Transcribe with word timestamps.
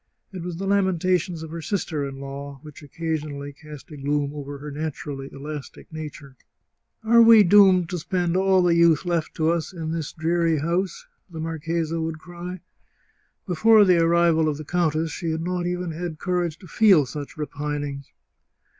It 0.33 0.41
was 0.41 0.57
the 0.57 0.65
lamentations 0.65 1.43
of 1.43 1.51
her 1.51 1.61
sister 1.61 2.07
in 2.09 2.19
law 2.19 2.57
which 2.63 2.81
occasion 2.81 3.33
ally 3.33 3.51
cast 3.51 3.91
a 3.91 3.97
gloom 3.97 4.33
over 4.33 4.57
her 4.57 4.71
naturally 4.71 5.29
elastic 5.31 5.93
nature." 5.93 6.35
Are 7.03 7.21
we 7.21 7.43
25 7.43 7.43
The 7.43 7.43
Chartreuse 7.43 7.43
of 7.43 7.51
Parma 7.51 7.51
doomed 7.51 7.89
to 7.89 7.99
spend 7.99 8.37
all 8.37 8.61
the 8.63 8.73
youth 8.73 9.05
left 9.05 9.35
to 9.35 9.51
us 9.51 9.71
in 9.71 9.91
this 9.91 10.11
dreary 10.11 10.57
house?" 10.57 11.05
the 11.29 11.39
marchesa 11.39 12.01
would 12.01 12.17
cry. 12.17 12.61
Before 13.45 13.85
the 13.85 14.01
arrival 14.03 14.49
of 14.49 14.57
the 14.57 14.65
countess 14.65 15.11
she 15.11 15.29
had 15.29 15.43
not 15.43 15.67
even 15.67 15.91
had 15.91 16.17
courage 16.17 16.57
to 16.57 16.67
feel 16.67 17.05
such 17.05 17.37
re 17.37 17.45
pinings. 17.45 18.05